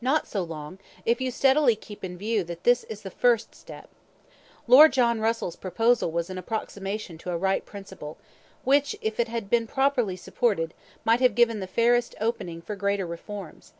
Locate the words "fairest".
11.66-12.14